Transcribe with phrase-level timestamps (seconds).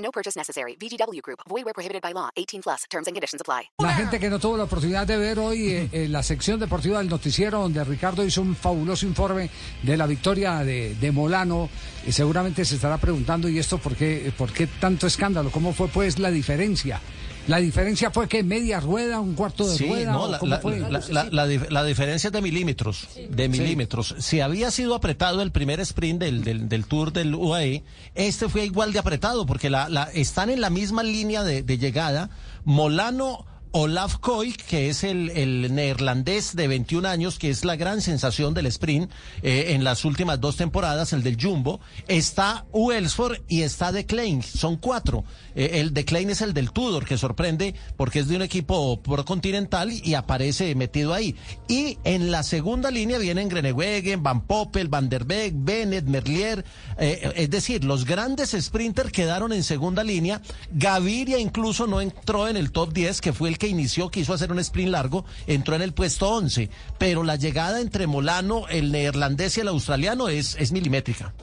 [0.00, 0.76] No purchase necessary.
[0.76, 1.40] VGW Group.
[1.48, 2.30] Void where prohibited by law.
[2.36, 2.84] 18 plus.
[2.90, 3.70] Terms and conditions apply.
[3.78, 6.98] La gente que no tuvo la oportunidad de ver hoy eh, eh, la sección deportiva
[6.98, 9.50] del noticiero donde Ricardo hizo un fabuloso informe
[9.82, 11.68] de la victoria de, de Molano,
[12.06, 15.50] y seguramente se estará preguntando, ¿y esto por qué, por qué tanto escándalo?
[15.50, 17.00] ¿Cómo fue pues la diferencia?
[17.50, 20.50] La diferencia fue que media rueda, un cuarto de Sí, rueda, no, ¿o la, ¿cómo
[20.50, 20.78] la- fue?
[20.78, 24.14] la- la- la dif- la diferencia es de milímetros, de milímetros.
[24.18, 27.82] Si había sido apretado el primer sprint del, del, del Tour del UAE,
[28.14, 31.76] este fue igual de apretado, porque la, la- están en la misma línea de, de
[31.78, 32.30] llegada.
[32.64, 38.00] Molano Olaf Koy, que es el, el neerlandés de 21 años, que es la gran
[38.00, 39.12] sensación del sprint
[39.42, 44.42] eh, en las últimas dos temporadas, el del Jumbo, está Uelsford y está De Klein,
[44.42, 45.24] son cuatro.
[45.54, 49.00] Eh, el De Klein es el del Tudor, que sorprende porque es de un equipo
[49.24, 51.36] continental y aparece metido ahí.
[51.68, 56.64] Y en la segunda línea vienen Grenewegen, Van Poppel, Van der Beek, Bennett, Merlier,
[56.98, 60.42] eh, es decir, los grandes sprinters quedaron en segunda línea.
[60.72, 64.51] Gaviria incluso no entró en el top 10, que fue el que inició, quiso hacer
[64.51, 66.69] un sprint largo, entró en el puesto 11.
[66.97, 71.33] Pero la llegada entre Molano, el neerlandés y el australiano es, es milimétrica.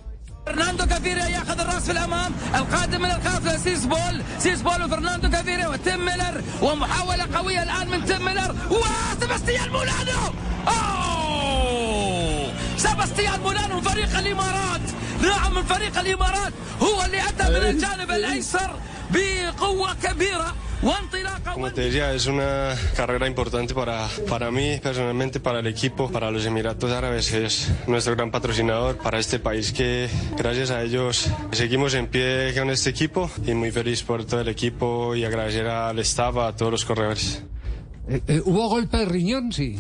[0.46, 6.42] فرناندو كافيريا ياخذ الراس في الامام القادم من القافله سيسبول سيسبول وفرناندو كافيريا وتيم ميلر
[6.62, 10.32] ومحاوله قويه الان من تيم ميلر وسباستيان مولانو
[10.68, 12.52] أوه!
[12.76, 14.80] سباستيان مولانو من فريق الامارات
[15.22, 18.70] نعم من فريق الامارات هو اللي اتى من الجانب الايسر
[19.10, 20.65] بقوه كبيره وانطلاقه
[21.53, 26.29] Como te decía, es una carrera importante para, para mí, personalmente, para el equipo, para
[26.29, 30.07] los Emiratos Árabes, es nuestro gran patrocinador, para este país que
[30.37, 34.49] gracias a ellos seguimos en pie con este equipo y muy feliz por todo el
[34.49, 37.43] equipo y agradecer al staff, a todos los corredores.
[38.07, 39.51] Eh, eh, ¿Hubo golpe de riñón?
[39.51, 39.79] Sí.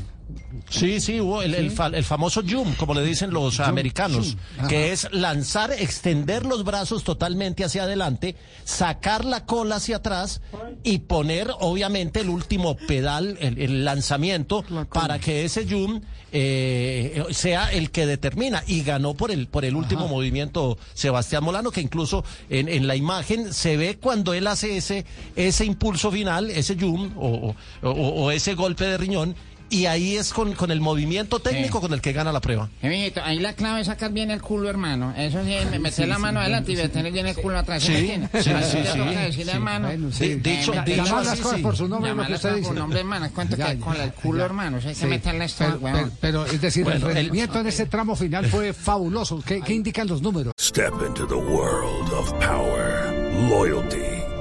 [0.69, 4.67] Sí, sí, hubo el, el fa- el famoso jump, como le dicen los americanos, jump,
[4.69, 8.35] que es lanzar, extender los brazos totalmente hacia adelante,
[8.65, 10.41] sacar la cola hacia atrás
[10.83, 17.71] y poner, obviamente, el último pedal, el, el lanzamiento, para que ese jump eh, sea
[17.71, 18.63] el que determina.
[18.67, 22.95] Y ganó por el, por el último movimiento Sebastián Molano, que incluso en, en la
[22.95, 25.05] imagen se ve cuando él hace ese,
[25.35, 29.35] ese impulso final, ese jump o, o- o- o ese golpe de riñón.
[29.69, 32.69] Y ahí es con, con el movimiento técnico con el que gana la prueba.
[32.81, 35.13] Eh, mijito, ahí la clave es sacar bien el culo, hermano.
[35.17, 37.83] Eso sí, me- meter la mano adelante y meter bien el culo atrás.
[37.83, 38.07] ¿sí Sí,
[38.41, 39.49] sí, sí, sí.
[39.49, 39.89] hermano.
[40.11, 40.23] Sí.
[40.25, 41.63] Eh, dicho Llamar las cosas sí.
[41.63, 42.73] por su nombre, lo que usted por dice.
[42.73, 43.29] nombre, hermano.
[43.33, 44.45] Cuento Ya, que con el culo, ya.
[44.45, 44.77] hermano.
[44.77, 45.05] Hay que Sí.
[45.05, 46.11] meterle esto, Pero, weón.
[46.21, 49.41] pero, pero, es decir, Bueno, el el- rendimiento en ese tramo final fue fabuloso.
[49.45, 50.53] ¿Qué, qué indican los números?
[50.59, 53.13] Step into the world of power,
[53.49, 54.16] loyalty,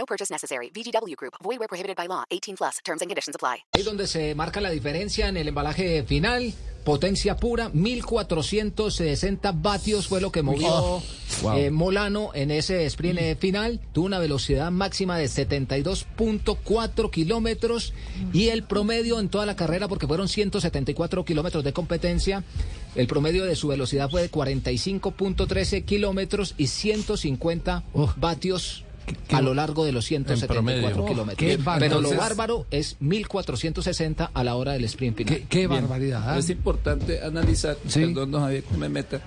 [0.00, 0.70] No purchase necessary.
[0.70, 1.34] VGW Group.
[1.42, 2.24] Void where prohibited by law.
[2.30, 2.78] 18 plus.
[2.82, 3.64] Terms and conditions apply.
[3.74, 6.54] Ahí donde se marca la diferencia en el embalaje final.
[6.84, 11.02] Potencia pura, 1460 vatios fue lo que movió
[11.54, 13.80] eh, Molano en ese sprint eh, final.
[13.92, 17.92] Tuvo una velocidad máxima de 72.4 kilómetros
[18.32, 22.44] y el promedio en toda la carrera, porque fueron 174 kilómetros de competencia,
[22.94, 27.84] el promedio de su velocidad fue de 45.13 kilómetros y 150
[28.16, 28.84] vatios.
[29.32, 30.62] A lo largo de los 174
[30.92, 31.06] promedio.
[31.06, 31.78] kilómetros.
[31.78, 35.34] Pero lo bárbaro es 1460 a la hora del sprint final.
[35.34, 36.22] Qué, qué barbaridad.
[36.30, 36.38] ¿ah?
[36.38, 38.00] Es importante analizar, Sí.
[38.00, 39.20] perdón, don Javier, que me meta,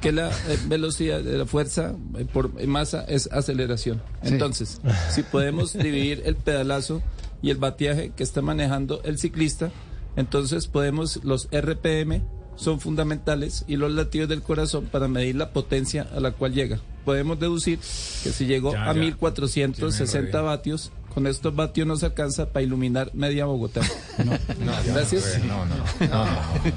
[0.00, 4.02] que la eh, velocidad de la fuerza eh, por masa es aceleración.
[4.22, 4.28] Sí.
[4.32, 4.80] Entonces,
[5.10, 7.02] si podemos dividir el pedalazo
[7.42, 9.70] y el bateaje que está manejando el ciclista,
[10.16, 12.22] entonces podemos, los RPM
[12.56, 16.80] son fundamentales y los latidos del corazón para medir la potencia a la cual llega.
[17.08, 23.10] Podemos deducir que si llegó a 1460 vatios, con estos vatios nos alcanza para iluminar
[23.12, 23.80] media Bogotá.
[24.18, 25.40] No, no, gracias.
[25.46, 26.24] No, no, no.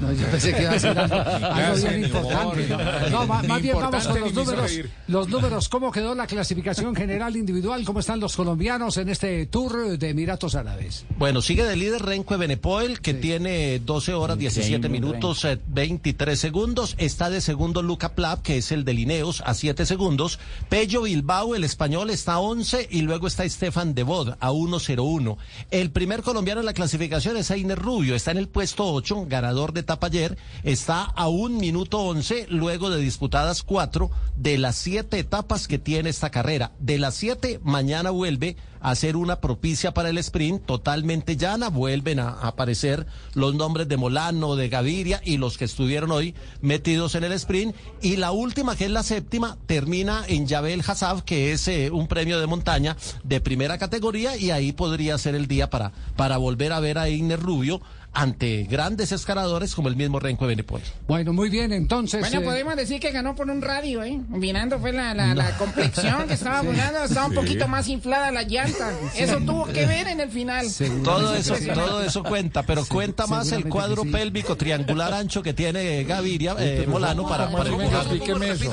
[0.00, 2.68] no, yo pensé que iba a ser algo, algo bien importante.
[2.68, 4.72] No, no más, más bien vamos con los números.
[5.08, 7.84] Los números, ¿cómo quedó la clasificación general individual?
[7.84, 11.04] ¿Cómo están los colombianos en este tour de Emiratos Árabes?
[11.18, 16.94] Bueno, sigue de líder Renque Benepoel, que tiene 12 horas 17 minutos 23 segundos.
[16.98, 20.38] Está de segundo Luca Plap, que es el de Lineos, a 7 segundos.
[20.68, 25.36] Pello Bilbao, el español, está a 11 y luego está Estefan Devod a 1.01.
[25.70, 29.72] El primer colombiano en la clasificación es Ainer Rubio, está en el puesto 8, ganador
[29.72, 35.18] de etapa ayer, está a un minuto 11 luego de disputadas cuatro de las siete
[35.18, 36.72] etapas que tiene esta carrera.
[36.78, 41.68] De las siete, mañana vuelve hacer una propicia para el sprint totalmente llana.
[41.68, 47.14] Vuelven a, aparecer los nombres de Molano, de Gaviria y los que estuvieron hoy metidos
[47.14, 47.74] en el sprint.
[48.00, 52.08] Y la última, que es la séptima, termina en Yabel Hassab, que es eh, un
[52.08, 56.72] premio de montaña de primera categoría y ahí podría ser el día para, para volver
[56.72, 57.80] a ver a Igner Rubio
[58.14, 60.82] ante grandes escaladores como el mismo Renko Benepoel.
[61.08, 62.20] Bueno, muy bien, entonces.
[62.20, 64.20] Bueno, eh, podemos decir que ganó por un radio, ¿eh?
[64.28, 68.42] Mirando fue la, la, la complexión que estaba volando, estaba un poquito más inflada la
[68.42, 68.92] llanta.
[69.16, 70.66] Eso tuvo que ver en el final.
[71.02, 76.04] Todo eso, todo eso cuenta, pero cuenta más el cuadro pélvico triangular ancho que tiene
[76.04, 78.02] Gaviria eh, Molano para, para empujar.
[78.02, 78.70] Explíqueme eso.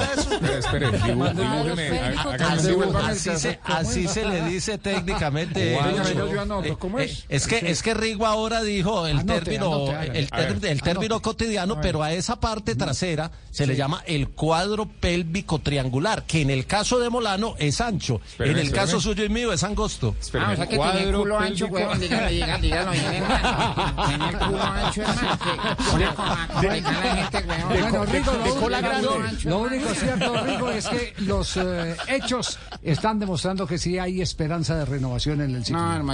[3.07, 5.75] Así, se, así se le dice técnicamente.
[5.75, 7.25] Eh, ¿cómo es?
[7.29, 11.79] Es que, es que Rigo ahora dijo el Anote, término, el, ter- el término cotidiano,
[11.81, 16.65] pero a esa parte trasera se le llama el cuadro pélvico triangular, que en el
[16.65, 18.85] caso de Molano es ancho, Espéreme, en el espéreme.
[18.87, 20.13] caso suyo y mío es angosto.
[20.15, 21.99] Ah, Espéreme, o sea que tiene el cuadro culo ancho, pélvico- huevón.
[21.99, 24.05] Dígalo, dígalo, dígalo bien, hermano.
[24.07, 25.39] Tiene el culo ancho, hermano.
[26.61, 27.43] Que la gente.
[27.45, 33.77] Bueno, Rigo, lo, único- lo cierto, Rigo, es que los eh, hechos están demostrando que
[33.77, 36.13] sí hay esperanza de renovación en el ciclismo.